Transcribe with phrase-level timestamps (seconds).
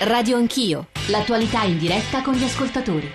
[0.00, 3.10] Radio Anch'io, l'attualità in diretta con gli ascoltatori.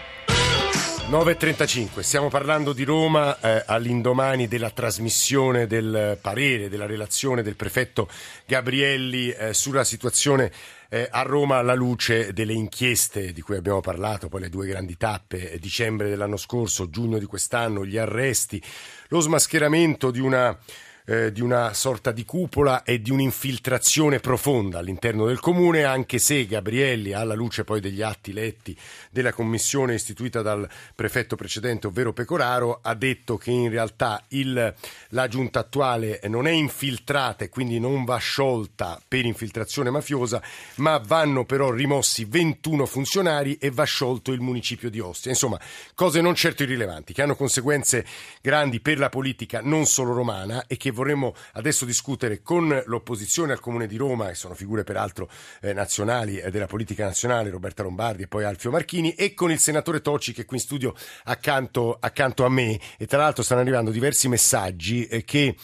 [1.09, 8.09] 9.35, stiamo parlando di Roma eh, all'indomani della trasmissione del parere, della relazione del prefetto
[8.45, 10.51] Gabrielli eh, sulla situazione
[10.89, 14.97] eh, a Roma alla luce delle inchieste di cui abbiamo parlato, poi le due grandi
[14.97, 18.61] tappe, eh, dicembre dell'anno scorso, giugno di quest'anno, gli arresti,
[19.07, 20.57] lo smascheramento di una
[21.05, 26.45] eh, di una sorta di cupola e di un'infiltrazione profonda all'interno del comune, anche se
[26.45, 28.77] Gabrielli, alla luce poi degli atti letti
[29.09, 34.73] della commissione istituita dal prefetto precedente, ovvero Pecoraro, ha detto che in realtà il,
[35.09, 40.41] la giunta attuale non è infiltrata e quindi non va sciolta per infiltrazione mafiosa,
[40.75, 45.31] ma vanno però rimossi 21 funzionari e va sciolto il municipio di Ostia.
[45.31, 45.59] Insomma,
[45.95, 48.05] cose non certo irrilevanti, che hanno conseguenze
[48.41, 53.59] grandi per la politica non solo romana e che vorremmo adesso discutere con l'opposizione al
[53.59, 55.29] Comune di Roma, che sono figure peraltro
[55.61, 59.59] eh, nazionali eh, della politica nazionale, Roberta Lombardi e poi Alfio Marchini, e con il
[59.59, 62.79] senatore Tocci che è qui in studio accanto, accanto a me.
[62.97, 65.55] E tra l'altro stanno arrivando diversi messaggi eh, che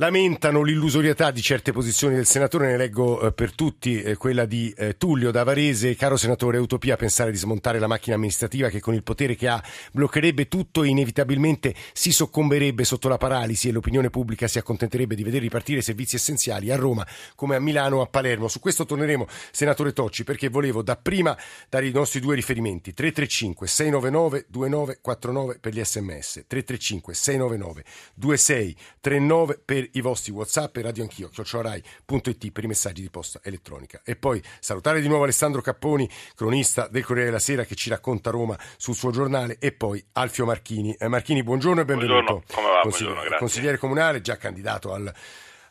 [0.00, 4.72] lamentano l'illusorietà di certe posizioni del senatore, ne leggo eh, per tutti eh, quella di
[4.76, 8.78] eh, Tullio da Varese, caro senatore, è utopia pensare di smontare la macchina amministrativa che
[8.78, 9.60] con il potere che ha
[9.90, 15.24] bloccherebbe tutto e inevitabilmente si soccomberebbe sotto la paralisi e l'opinione pubblica si accontenterebbe di
[15.24, 17.04] vedere ripartire servizi essenziali a Roma
[17.34, 18.46] come a Milano o a Palermo.
[18.46, 21.36] Su questo torneremo, senatore Tocci, perché volevo dapprima
[21.68, 29.87] dare i nostri due riferimenti, 335 699 2949 per gli sms, 335 699 2639 per
[29.92, 34.00] i vostri WhatsApp e radio anch'io, chiocciorai.it per i messaggi di posta elettronica.
[34.04, 38.30] E poi salutare di nuovo Alessandro Capponi, cronista del Corriere della Sera che ci racconta
[38.30, 40.94] Roma sul suo giornale e poi Alfio Marchini.
[40.94, 42.22] Eh, Marchini, buongiorno e benvenuto.
[42.22, 42.80] Buongiorno, come va?
[42.80, 45.14] Consigliere, buongiorno, consigliere comunale, già candidato al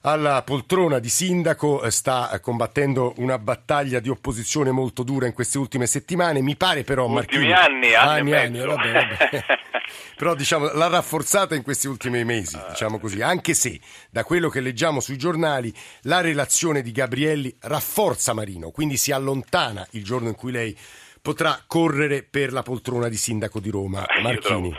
[0.02, 5.58] alla poltrona di sindaco, eh, sta combattendo una battaglia di opposizione molto dura in queste
[5.58, 6.42] ultime settimane.
[6.42, 9.45] Mi pare però, Ultimi Marchini, anni, anni, anni, anni vabbè, vabbè.
[10.17, 13.80] però diciamo l'ha rafforzata in questi ultimi mesi, diciamo così, anche se
[14.10, 19.86] da quello che leggiamo sui giornali la relazione di Gabrielli rafforza Marino, quindi si allontana
[19.92, 20.77] il giorno in cui lei
[21.21, 24.05] potrà correre per la poltrona di sindaco di Roma.
[24.21, 24.70] Marchini.
[24.70, 24.76] Io trovo,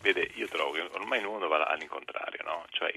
[0.00, 2.21] vede, io trovo che ormai il mondo va all'incontrario,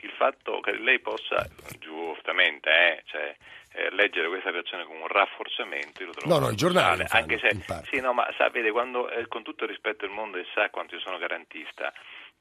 [0.01, 1.47] il fatto che lei possa,
[1.79, 3.35] giustamente, eh, cioè,
[3.73, 7.37] eh, leggere questa reazione come un rafforzamento, io lo trovo No, no, i giornali anche
[7.39, 7.49] se
[7.89, 10.69] sì, no, ma sa, vede, quando eh, con tutto il rispetto del mondo e sa
[10.69, 11.91] quanto io sono garantista,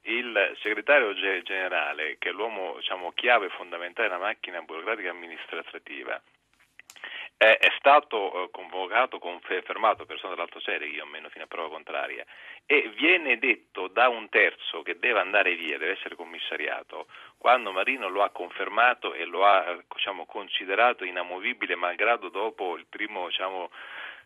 [0.03, 6.21] il segretario ge- generale, che è l'uomo diciamo, chiave fondamentale della macchina burocratica amministrativa,
[7.37, 12.25] è, è stato eh, convocato, confermato persona dell'alto serie, io almeno fino a prova contraria,
[12.65, 17.07] e viene detto da un terzo che deve andare via, deve essere commissariato,
[17.37, 23.27] quando Marino lo ha confermato e lo ha diciamo, considerato inamovibile, malgrado dopo il primo
[23.27, 23.69] diciamo,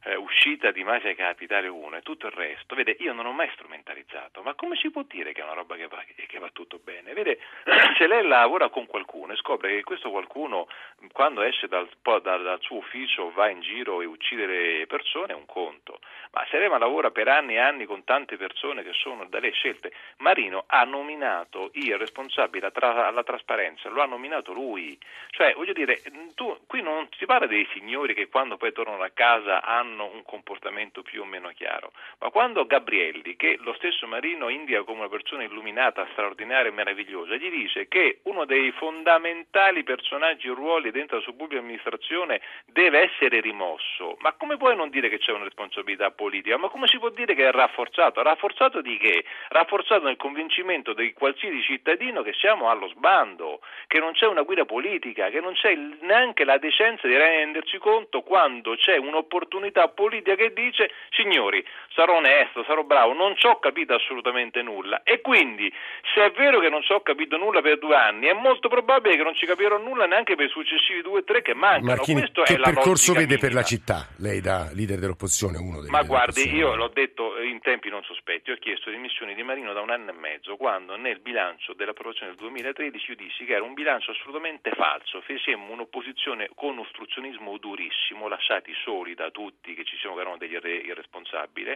[0.03, 3.49] eh, uscita di Mafia Capitale 1 e tutto il resto, vede, io non ho mai
[3.53, 6.79] strumentalizzato, ma come si può dire che è una roba che va, che va tutto
[6.81, 7.13] bene?
[7.13, 7.39] Vede,
[7.97, 10.67] se lei lavora con qualcuno e scopre che questo qualcuno
[11.11, 15.45] quando esce dal, dal, dal suo ufficio va in giro e uccidere persone è un
[15.45, 15.99] conto,
[16.31, 19.51] ma se lei lavora per anni e anni con tante persone che sono da lei
[19.51, 24.97] scelte, Marino ha nominato il responsabile alla trasparenza, lo ha nominato lui,
[25.31, 26.01] cioè voglio dire,
[26.35, 30.23] tu, qui non si parla dei signori che quando poi tornano a casa hanno un
[30.23, 35.09] comportamento più o meno chiaro, ma quando Gabrielli, che lo stesso Marino indica come una
[35.09, 41.17] persona illuminata, straordinaria e meravigliosa, gli dice che uno dei fondamentali personaggi e ruoli dentro
[41.17, 45.45] la sua pubblica amministrazione deve essere rimosso, ma come puoi non dire che c'è una
[45.45, 46.57] responsabilità politica?
[46.57, 48.21] Ma come si può dire che è rafforzato?
[48.21, 49.23] Rafforzato di che?
[49.50, 54.66] Rafforzato nel convincimento di qualsiasi cittadino che siamo allo sbando, che non c'è una guida
[54.66, 60.51] politica, che non c'è neanche la decenza di rendersi conto quando c'è un'opportunità politica che
[60.53, 61.63] dice signori
[61.94, 65.72] sarò onesto, sarò bravo, non ci ho capito assolutamente nulla e quindi
[66.13, 69.16] se è vero che non ci ho capito nulla per due anni è molto probabile
[69.16, 71.85] che non ci capirò nulla neanche per i successivi due o tre che mancano.
[71.85, 73.63] Marchini, Questo che è la percorso vede per la minima.
[73.63, 78.03] città, lei da leader dell'opposizione, uno dei Ma guardi, io l'ho detto in tempi non
[78.03, 82.31] sospetti, ho chiesto dimissioni di Marino da un anno e mezzo, quando nel bilancio dell'approvazione
[82.31, 88.27] del 2013 io dissi che era un bilancio assolutamente falso, facemmo un'opposizione con ostruzionismo durissimo,
[88.27, 91.75] lasciati soli da tutti che ci siamo che erano degli irre- irresponsabili.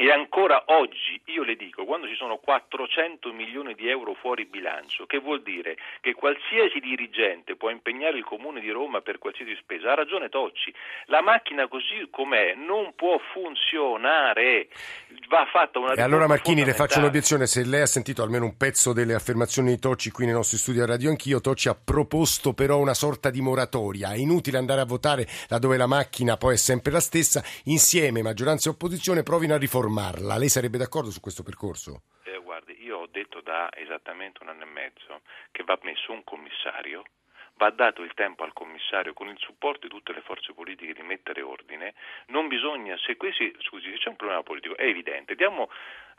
[0.00, 5.06] E ancora oggi io le dico, quando ci sono 400 milioni di euro fuori bilancio,
[5.06, 9.90] che vuol dire che qualsiasi dirigente può impegnare il comune di Roma per qualsiasi spesa,
[9.90, 10.72] ha ragione Tocci,
[11.06, 14.68] la macchina così com'è non può funzionare.
[15.28, 18.56] va fatta una E allora Marchini le faccio un'obiezione, se lei ha sentito almeno un
[18.56, 22.52] pezzo delle affermazioni di Tocci qui nei nostri studi a Radio Anch'io, Tocci ha proposto
[22.52, 26.56] però una sorta di moratoria, è inutile andare a votare laddove la macchina poi è
[26.56, 29.58] sempre la stessa, insieme maggioranza e opposizione provino a
[29.88, 32.02] riformarla, lei sarebbe d'accordo su questo percorso?
[32.24, 36.22] Eh, guardi, io ho detto da esattamente un anno e mezzo che va messo un
[36.24, 37.02] commissario
[37.56, 41.02] va dato il tempo al commissario con il supporto di tutte le forze politiche di
[41.02, 41.94] mettere ordine,
[42.26, 45.68] non bisogna, se questi, scusi, se c'è un problema politico, è evidente, diamo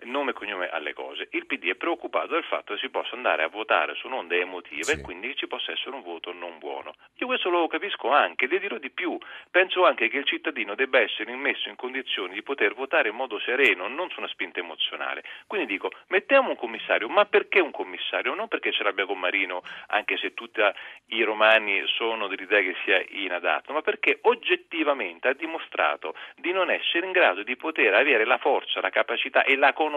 [0.03, 1.27] nome e cognome alle cose.
[1.31, 4.83] Il PD è preoccupato del fatto che si possa andare a votare su un'onda emotive
[4.83, 4.99] sì.
[4.99, 6.93] e quindi ci possa essere un voto non buono.
[7.17, 9.17] Io questo lo capisco anche, le dirò di più.
[9.51, 13.39] Penso anche che il cittadino debba essere messo in condizioni di poter votare in modo
[13.39, 15.23] sereno, non su una spinta emozionale.
[15.47, 18.33] Quindi dico, mettiamo un commissario, ma perché un commissario?
[18.33, 20.61] Non perché ce l'abbia con Marino, anche se tutti
[21.07, 27.05] i romani sono dell'idea che sia inadatto, ma perché oggettivamente ha dimostrato di non essere
[27.05, 29.88] in grado di poter avere la forza, la capacità e la conoscenza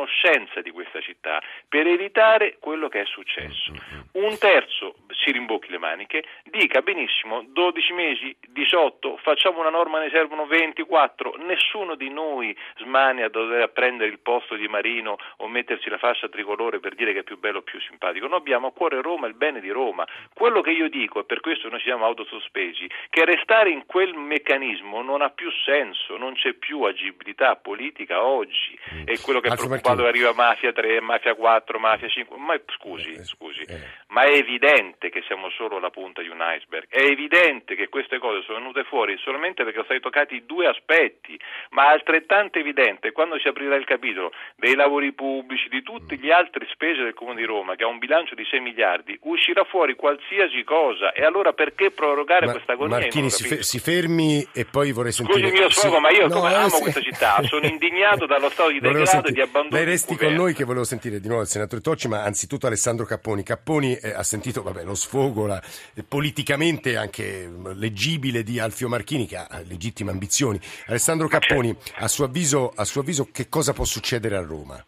[0.63, 3.73] di questa città per evitare quello che è successo.
[4.13, 10.11] Un terzo si rimbocchi le maniche, dica benissimo 12 mesi, 18, facciamo una norma, ne
[10.11, 15.89] servono 24, nessuno di noi smania a dover prendere il posto di Marino o mettersi
[15.89, 18.73] la fascia tricolore per dire che è più bello o più simpatico, noi abbiamo a
[18.73, 20.07] cuore Roma, il bene di Roma.
[20.33, 25.03] Quello che io dico, e per questo noi siamo autosospesi, che restare in quel meccanismo
[25.03, 30.09] non ha più senso, non c'è più agibilità politica oggi, è quello che è che
[30.09, 33.81] arriva Mafia 3, Mafia 4, Mafia 5, ma scusi, eh, scusi, eh.
[34.09, 36.87] ma è evidente che siamo solo la punta di un iceberg.
[36.89, 41.39] È evidente che queste cose sono venute fuori solamente perché sono stati toccati due aspetti,
[41.71, 46.67] ma altrettanto evidente quando si aprirà il capitolo dei lavori pubblici, di tutte le altre
[46.71, 50.63] spese del Comune di Roma, che ha un bilancio di 6 miliardi, uscirà fuori qualsiasi
[50.65, 51.13] cosa.
[51.13, 52.99] E allora perché prorogare ma, questa agonia?
[52.99, 55.41] Marchini, si, fe- si, fermi e poi vorrei sentire...
[55.41, 56.01] Scusi il mio sfogo, sì.
[56.01, 56.83] ma io no, come eh, amo sì.
[56.83, 59.72] questa città, sono indignato dallo stato di degrado e di abbandono.
[59.73, 63.07] Lei resti con noi che volevo sentire di nuovo il senatore Tocci, ma anzitutto Alessandro
[63.07, 63.43] Capponi.
[63.43, 65.63] Capponi eh, ha sentito vabbè, lo sfogo la,
[65.95, 70.61] eh, politicamente anche leggibile di Alfio Marchini, che ha legittime ambizioni.
[70.89, 74.85] Alessandro Capponi, a suo avviso, a suo avviso che cosa può succedere a Roma?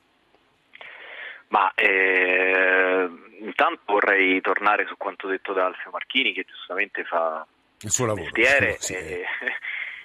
[1.49, 3.09] Ma eh,
[3.41, 7.47] intanto vorrei tornare su quanto detto da Alfio Marchini, che giustamente fa
[7.81, 8.25] il suo lavoro.
[8.25, 8.93] Mestiere, sì.
[8.93, 9.25] e,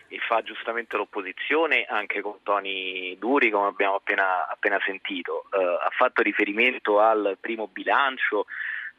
[0.09, 5.45] e, fa giustamente l'opposizione anche con toni duri, come abbiamo appena, appena sentito.
[5.51, 8.45] Uh, ha fatto riferimento al primo bilancio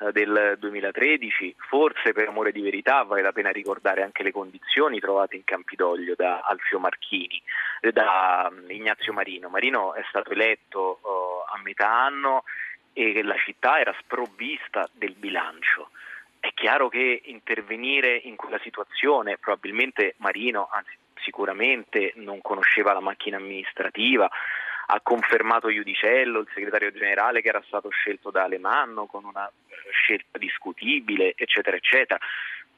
[0.01, 4.99] eh, del 2013, forse per amore di verità vale la pena ricordare anche le condizioni
[4.99, 7.41] trovate in Campidoglio da Alfio Marchini,
[7.83, 9.51] eh, da mm, Ignazio Marino.
[9.51, 12.45] Marino è stato eletto uh, a metà anno
[12.95, 15.91] e la città era sprovvista del bilancio.
[16.41, 23.37] È chiaro che intervenire in quella situazione, probabilmente Marino, anzi sicuramente non conosceva la macchina
[23.37, 24.29] amministrativa,
[24.87, 29.49] ha confermato Iudicello, il segretario generale che era stato scelto da Alemanno con una
[29.93, 32.19] scelta discutibile, eccetera, eccetera.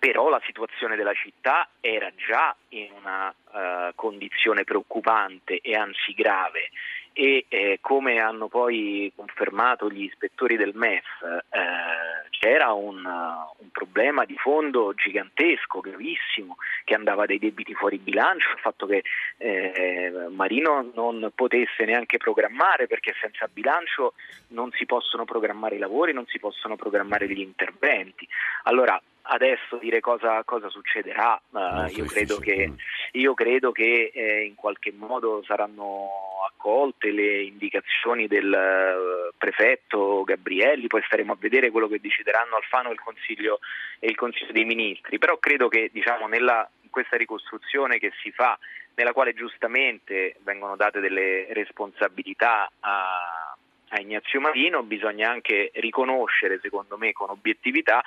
[0.02, 6.70] Però la situazione della città era già in una uh, condizione preoccupante e anzi grave
[7.12, 11.04] e eh, come hanno poi confermato gli ispettori del MEF
[11.50, 18.48] eh, c'era un, un, problema di fondo gigantesco, gravissimo, che andava dai debiti fuori bilancio,
[18.50, 19.04] il fatto che
[19.36, 24.14] eh, Marino non potesse neanche programmare perché senza bilancio
[24.48, 28.26] non si possono programmare i lavori, non si possono programmare gli interventi.
[28.64, 32.72] Allora Adesso dire cosa, cosa succederà, uh, io, credo che,
[33.12, 36.08] io, credo che, eh, in qualche modo saranno
[36.48, 42.88] accolte le indicazioni del uh, prefetto Gabrielli, poi staremo a vedere quello che decideranno Alfano
[42.88, 43.60] e il Consiglio,
[44.00, 48.32] e il Consiglio dei Ministri, però credo che diciamo, nella, in questa ricostruzione che si
[48.32, 48.58] fa,
[48.94, 53.54] nella quale giustamente vengono date delle responsabilità a,
[53.88, 58.02] a Ignazio Marino, bisogna anche riconoscere, secondo me, con obiettività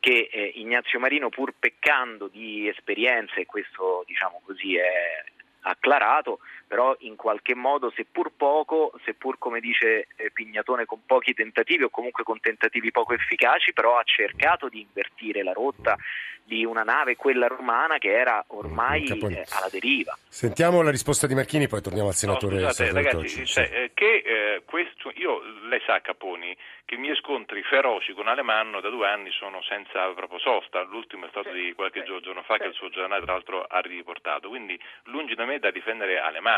[0.00, 5.24] che eh, Ignazio Marino, pur peccando di esperienze, e questo diciamo così è
[5.62, 11.84] acclarato, però in qualche modo, seppur poco, seppur come dice eh, Pignatone con pochi tentativi
[11.84, 15.96] o comunque con tentativi poco efficaci, però ha cercato di invertire la rotta
[16.44, 20.16] di una nave, quella romana, che era ormai eh, alla deriva.
[20.28, 22.60] Sentiamo la risposta di Marchini, poi torniamo al senatore.
[22.60, 26.56] No, scusate, ragazzi, cioè, eh, che, eh, questo, io, lei sa Caponi
[26.88, 31.26] che i miei scontri feroci con Alemanno da due anni sono senza proprio sosta, l'ultimo
[31.26, 34.80] è stato di qualche giorno fa che il suo giornale tra l'altro ha riportato, quindi
[35.02, 36.57] lungi da me da difendere Alemanno,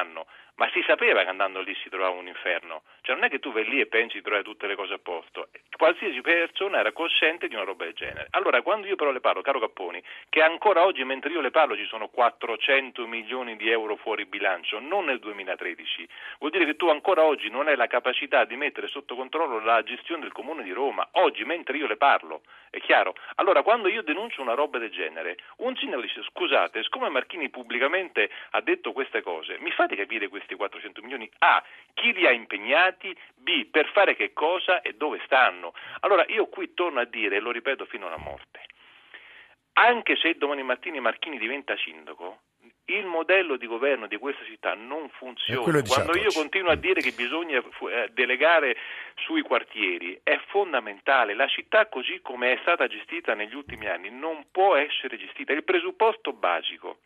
[0.61, 3.51] ma si sapeva che andando lì si trovava un inferno, cioè non è che tu
[3.51, 7.49] vai lì e pensi di trovare tutte le cose a posto, qualsiasi persona era cosciente
[7.49, 8.27] di una roba del genere.
[8.33, 11.75] Allora quando io però le parlo, caro Capponi, che ancora oggi mentre io le parlo
[11.75, 16.07] ci sono 400 milioni di euro fuori bilancio, non nel 2013,
[16.39, 19.83] vuol dire che tu ancora oggi non hai la capacità di mettere sotto controllo la
[19.83, 23.15] gestione del Comune di Roma, oggi mentre io le parlo, è chiaro?
[23.37, 28.31] Allora quando io denuncio una roba del genere, un sindaco dice scusate, siccome Marchini pubblicamente
[28.51, 31.31] ha detto queste cose, mi fate capire questi questi 400 milioni?
[31.39, 31.63] A.
[31.95, 33.17] Chi li ha impegnati?
[33.35, 33.67] B.
[33.67, 35.73] Per fare che cosa e dove stanno?
[36.01, 38.61] Allora io qui torno a dire, e lo ripeto fino alla morte,
[39.75, 42.41] anche se domani mattina Marchini diventa sindaco,
[42.87, 45.83] il modello di governo di questa città non funziona.
[45.83, 48.77] Quando io continuo a dire che bisogna eh, delegare
[49.15, 51.35] sui quartieri, è fondamentale.
[51.35, 55.53] La città così come è stata gestita negli ultimi anni non può essere gestita.
[55.53, 56.99] Il presupposto basico,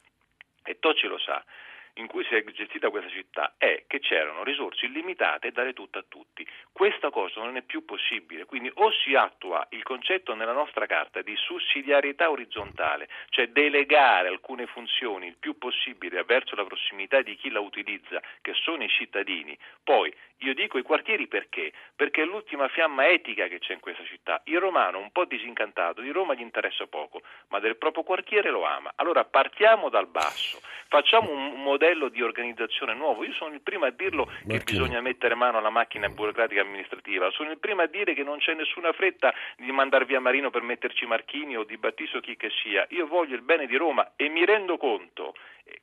[0.65, 1.45] e Tocci lo sa,
[1.95, 5.99] in cui si è gestita questa città è che c'erano risorse illimitate e dare tutto
[5.99, 6.47] a tutti.
[6.73, 11.23] Questa cosa non è più possibile, quindi o si attua il concetto nella nostra carta
[11.23, 17.51] di sussidiarietà orizzontale, cioè delegare alcune funzioni il più possibile verso la prossimità di chi
[17.51, 19.57] la utilizza, che sono i cittadini.
[19.83, 21.73] Poi io dico i quartieri perché?
[21.95, 24.43] Perché è l'ultima fiamma etica che c'è in questa città.
[24.45, 28.65] Il romano un po' disincantato, di Roma gli interessa poco, ma del proprio quartiere lo
[28.65, 28.93] ama.
[28.97, 33.25] Allora partiamo dal basso, facciamo un modello modello di organizzazione nuovo.
[33.25, 37.51] Io sono il primo a dirlo che bisogna mettere mano alla macchina burocratica amministrativa, sono
[37.51, 41.05] il primo a dire che non c'è nessuna fretta di mandare via Marino per metterci
[41.05, 42.87] Marchini o di Battisto chi che sia.
[42.91, 45.35] Io voglio il bene di Roma e mi rendo conto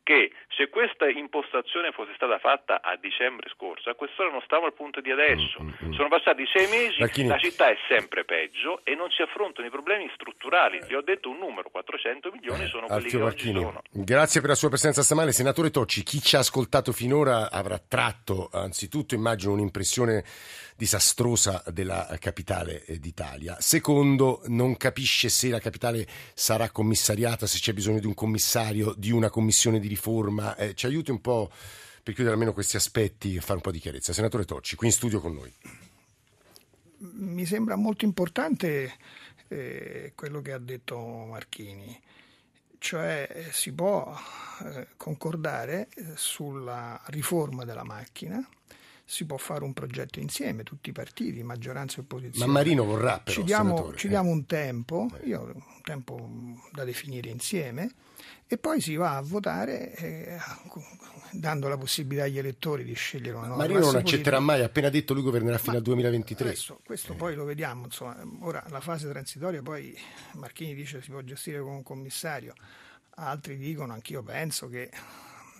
[0.03, 4.74] che se questa impostazione fosse stata fatta a dicembre scorso, a quest'ora non stavo al
[4.74, 5.62] punto di adesso.
[5.62, 5.91] Mm, mm, mm.
[5.93, 7.27] Sono passati sei mesi, Marchini.
[7.27, 10.81] la città è sempre peggio e non si affrontano i problemi strutturali.
[10.86, 13.55] Vi ho detto un numero, 400 milioni sono quelli Alfio che Marchini.
[13.58, 13.81] oggi sono.
[13.91, 15.31] Grazie per la sua presenza stamane.
[15.31, 20.24] Senatore Tocci, chi ci ha ascoltato finora avrà tratto anzitutto, immagino, un'impressione
[20.77, 23.57] disastrosa della capitale d'Italia.
[23.60, 29.12] Secondo, non capisce se la capitale sarà commissariata, se c'è bisogno di un commissario, di
[29.12, 30.55] una commissione di riforma.
[30.55, 31.51] Eh, ci aiuti un po'
[32.01, 34.13] per chiudere almeno questi aspetti e fare un po' di chiarezza.
[34.13, 35.53] Senatore Tocci, qui in studio con noi.
[37.00, 38.93] Mi sembra molto importante
[39.50, 42.00] eh, quello che ha detto Marchini
[42.81, 44.11] cioè eh, si può
[44.63, 48.43] eh, concordare eh, sulla riforma della macchina,
[49.11, 52.45] si può fare un progetto insieme, tutti i partiti, maggioranza e opposizione.
[52.45, 56.29] Ma Marino vorrà però, ci diamo, ci diamo un tempo, io un tempo
[56.71, 57.91] da definire insieme,
[58.47, 60.37] e poi si va a votare eh,
[61.31, 64.39] dando la possibilità agli elettori di scegliere una nuova Marino non accetterà politica.
[64.39, 66.47] mai, appena detto lui governerà fino al 2023.
[66.47, 67.15] Adesso, questo eh.
[67.17, 69.93] poi lo vediamo, insomma, ora la fase transitoria poi
[70.35, 72.53] Marchini dice si può gestire con un commissario,
[73.15, 74.89] altri dicono, anch'io penso che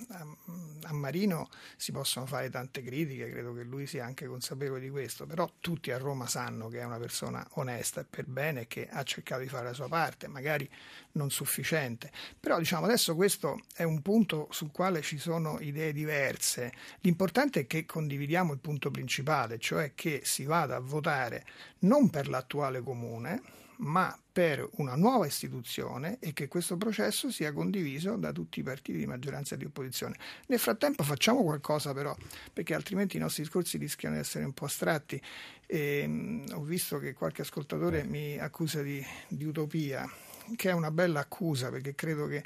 [0.10, 5.26] a Marino si possono fare tante critiche, credo che lui sia anche consapevole di questo,
[5.26, 9.04] però tutti a Roma sanno che è una persona onesta e per bene che ha
[9.04, 10.70] cercato di fare la sua parte, magari
[11.14, 12.12] non sufficiente.
[12.40, 16.72] Però diciamo adesso questo è un punto sul quale ci sono idee diverse.
[17.02, 21.46] L'importante è che condividiamo il punto principale, cioè che si vada a votare
[21.80, 28.16] non per l'attuale comune, ma per una nuova istituzione e che questo processo sia condiviso
[28.16, 30.16] da tutti i partiti di maggioranza e di opposizione.
[30.48, 32.16] Nel frattempo facciamo qualcosa però,
[32.54, 35.22] perché altrimenti i nostri discorsi rischiano di essere un po' astratti.
[35.66, 40.10] E, mh, ho visto che qualche ascoltatore mi accusa di, di utopia
[40.56, 42.44] che è una bella accusa perché credo che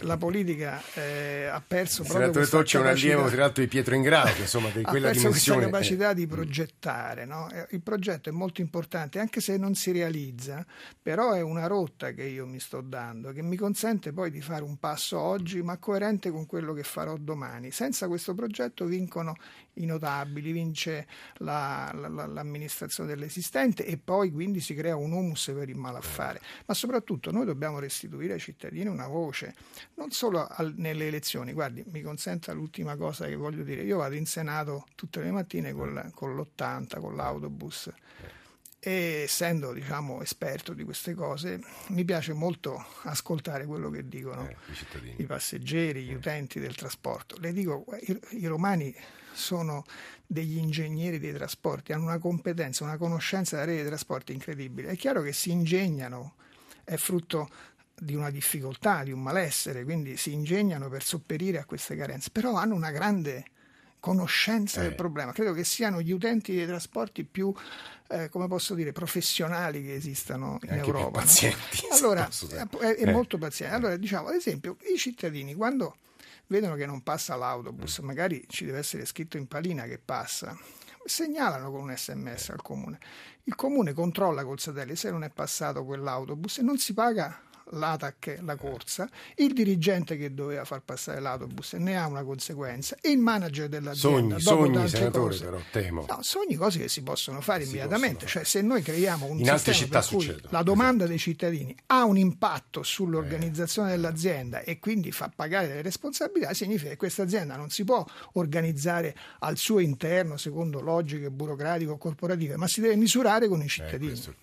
[0.00, 3.68] la politica eh, ha perso il proprio questa Tocci è un allievo tra l'altro di
[3.68, 6.14] Pietro Ingrao insomma di quella dimensione capacità eh.
[6.14, 7.50] di progettare no?
[7.50, 10.64] Eh, il progetto è molto importante anche se non si realizza
[11.00, 14.62] però è una rotta che io mi sto dando che mi consente poi di fare
[14.62, 19.36] un passo oggi ma coerente con quello che farò domani senza questo progetto vincono
[19.74, 21.06] i notabili vince
[21.38, 26.74] la, la, l'amministrazione dell'esistente e poi quindi si crea un humus per il malaffare ma
[26.74, 29.54] soprattutto noi dobbiamo restituire ai cittadini una voce,
[29.94, 31.52] non solo al, nelle elezioni.
[31.52, 33.82] Guardi, mi consenta l'ultima cosa che voglio dire.
[33.82, 37.92] Io vado in Senato tutte le mattine con, con l'80, con l'autobus
[38.86, 44.56] e essendo diciamo, esperto di queste cose mi piace molto ascoltare quello che dicono eh,
[45.02, 46.14] i, i, passeggeri, gli eh.
[46.14, 47.36] utenti del trasporto.
[47.40, 48.94] Le dico, i, i romani
[49.32, 49.84] sono
[50.24, 54.90] degli ingegneri dei trasporti, hanno una competenza, una conoscenza della rete dei trasporti incredibile.
[54.90, 56.34] È chiaro che si ingegnano
[56.86, 57.50] è frutto
[57.98, 62.54] di una difficoltà, di un malessere, quindi si ingegnano per sopperire a queste carenze, però
[62.54, 63.44] hanno una grande
[63.98, 64.84] conoscenza eh.
[64.84, 65.32] del problema.
[65.32, 67.52] Credo che siano gli utenti dei trasporti più,
[68.08, 71.18] eh, come posso dire, professionali che esistano in Anche Europa.
[71.18, 71.86] Più pazienti.
[71.90, 71.96] No?
[71.96, 73.12] Allora, è, è eh.
[73.12, 73.74] molto paziente.
[73.74, 75.96] Allora, diciamo, ad esempio, i cittadini quando
[76.46, 80.56] vedono che non passa l'autobus, magari ci deve essere scritto in palina che passa,
[81.06, 82.98] segnalano con un sms al comune.
[83.44, 88.38] Il comune controlla col satellite se non è passato quell'autobus e non si paga l'ATAC
[88.42, 93.18] la corsa, il dirigente che doveva far passare l'autobus ne ha una conseguenza e il
[93.18, 94.38] manager dell'azienda.
[94.38, 96.06] Sogni, sogni senatore cose, però, temo.
[96.08, 99.38] No, sogni cose che si possono fare si immediatamente, possono cioè se noi creiamo un
[99.40, 101.08] In sistema per cui la domanda esatto.
[101.08, 103.96] dei cittadini ha un impatto sull'organizzazione eh.
[103.96, 108.04] dell'azienda e quindi fa pagare le responsabilità, significa che questa azienda non si può
[108.34, 113.68] organizzare al suo interno secondo logiche burocratiche o corporative, ma si deve misurare con i
[113.68, 114.12] cittadini.
[114.12, 114.34] Eh,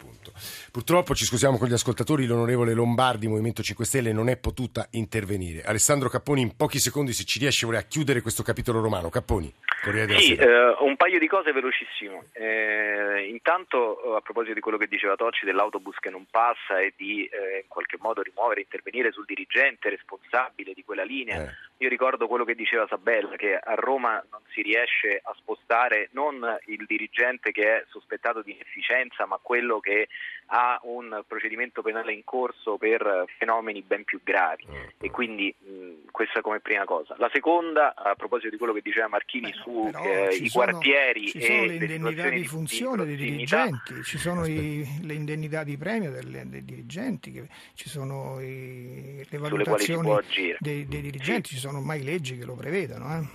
[0.72, 4.88] Purtroppo ci scusiamo con gli ascoltatori, l'onorevole Lombardi Lombardi, Movimento 5 Stelle, non è potuta
[4.91, 5.62] intervenire.
[5.63, 9.10] Alessandro Capponi, in pochi secondi, se ci riesce, voleva chiudere questo capitolo romano.
[9.10, 9.53] Capponi,
[9.84, 12.25] Corriere Sì, eh, un paio di cose velocissimo.
[12.32, 17.25] Eh, intanto, a proposito di quello che diceva Tocci dell'autobus che non passa e di
[17.25, 21.50] eh, in qualche modo rimuovere, intervenire sul dirigente responsabile di quella linea, eh.
[21.84, 26.42] Io ricordo quello che diceva Sabella, che a Roma non si riesce a spostare non
[26.68, 30.08] il dirigente che è sospettato di inefficienza, ma quello che
[30.48, 34.88] ha un procedimento penale in corso per fenomeni ben più gravi mm.
[35.00, 37.16] e quindi mh, questa come prima cosa.
[37.18, 41.28] La seconda, a proposito di quello che diceva Marchini Beh, su eh, i sono, quartieri
[41.28, 46.12] ci sono le indennità di funzione dei dirigenti, ci sono i, le indennità di premio
[46.12, 50.20] delle, dei dirigenti, che, ci sono i, le valutazioni
[50.60, 51.56] dei, dei, dirigenti, sì.
[51.56, 53.18] ci sono ormai leggi che lo prevedono.
[53.18, 53.27] Eh.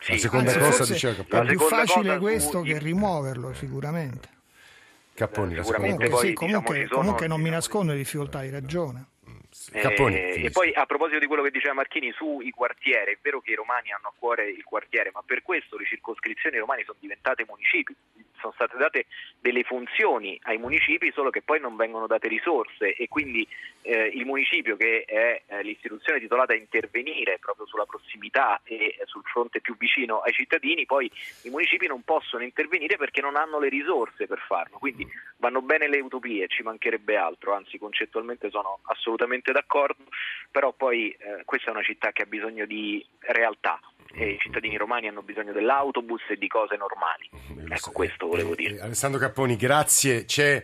[0.00, 4.28] Sì, la seconda Anzi, cosa diceva È più facile questo che rimuoverlo sicuramente.
[5.14, 9.06] Capponi, la comunque, sì, comunque, diciamo, comunque non mi nascondo le difficoltà, hai ragione.
[9.72, 13.52] Eh, e poi a proposito di quello che diceva Marchini sui quartieri, è vero che
[13.52, 17.44] i romani hanno a cuore il quartiere, ma per questo le circoscrizioni romane sono diventate
[17.48, 17.94] municipi,
[18.40, 19.06] sono state date
[19.40, 23.46] delle funzioni ai municipi, solo che poi non vengono date risorse e quindi
[23.82, 29.22] eh, il municipio che è eh, l'istituzione titolata a intervenire proprio sulla prossimità e sul
[29.24, 31.10] fronte più vicino ai cittadini, poi
[31.42, 35.06] i municipi non possono intervenire perché non hanno le risorse per farlo, quindi
[35.36, 40.04] vanno bene le utopie, ci mancherebbe altro, anzi concettualmente sono assolutamente d'accordo,
[40.50, 43.80] però poi eh, questa è una città che ha bisogno di realtà
[44.12, 47.30] e i cittadini romani hanno bisogno dell'autobus e di cose normali.
[47.68, 48.80] Ecco, questo volevo eh, dire.
[48.80, 50.24] Alessandro Capponi, grazie.
[50.24, 50.62] C'è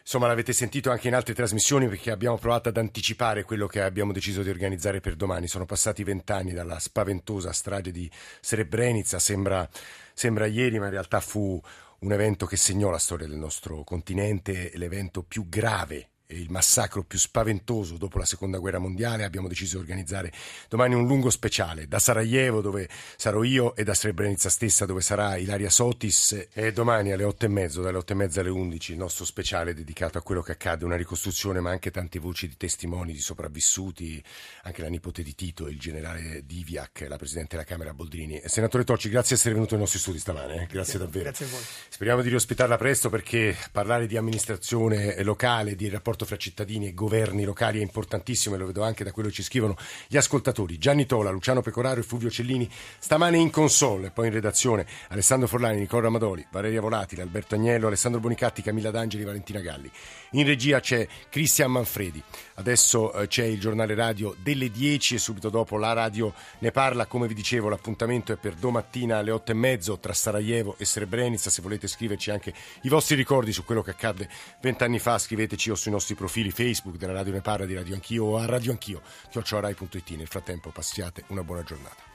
[0.00, 4.10] Insomma, l'avete sentito anche in altre trasmissioni perché abbiamo provato ad anticipare quello che abbiamo
[4.10, 5.46] deciso di organizzare per domani.
[5.46, 8.10] Sono passati vent'anni dalla spaventosa strage di
[8.40, 9.68] Srebrenica, sembra,
[10.12, 11.62] sembra ieri, ma in realtà fu
[12.00, 17.18] un evento che segnò la storia del nostro continente, l'evento più grave il massacro più
[17.18, 20.32] spaventoso dopo la seconda guerra mondiale, abbiamo deciso di organizzare
[20.68, 25.36] domani un lungo speciale da Sarajevo dove sarò io e da Srebrenica stessa dove sarà
[25.36, 28.98] Ilaria Sotis e domani alle otto e mezzo, dalle otto e mezza alle undici il
[28.98, 33.12] nostro speciale dedicato a quello che accade, una ricostruzione ma anche tante voci di testimoni,
[33.12, 34.22] di sopravvissuti,
[34.62, 38.42] anche la nipote di Tito, il generale Diviak, la Presidente della Camera Boldrini.
[38.44, 40.66] Senatore Tocci, grazie di essere venuto ai nostri studi stamane, eh?
[40.66, 41.24] grazie davvero.
[41.24, 41.60] Grazie a voi.
[41.88, 46.94] Speriamo di riospitarla presto perché parlare di amministrazione locale, di rapporto rapporto fra cittadini e
[46.94, 50.78] governi locali è importantissimo e lo vedo anche da quello che ci scrivono gli ascoltatori.
[50.78, 55.48] Gianni Tola, Luciano Pecoraro e Fulvio Cellini stamane in console e poi in redazione Alessandro
[55.48, 59.90] Forlani, Nicola Amadori, Valeria Volatile, Alberto Agnello, Alessandro Bonicatti, Camilla D'Angeli, Valentina Galli.
[60.32, 62.22] In regia c'è Cristian Manfredi.
[62.54, 67.06] Adesso eh, c'è il giornale radio delle 10 e subito dopo la radio ne parla.
[67.06, 71.50] Come vi dicevo, l'appuntamento è per domattina alle 8 e mezzo tra Sarajevo e Srebrenica.
[71.50, 72.52] Se volete scriverci anche
[72.82, 74.28] i vostri ricordi su quello che accadde
[74.60, 78.24] vent'anni fa, scriveteci o sui nostri profili Facebook della Radio Ne Parla di Radio Anch'io
[78.24, 80.10] o a Radio Anch'io, chiocciorai.it.
[80.10, 82.09] Nel frattempo passiate una buona giornata.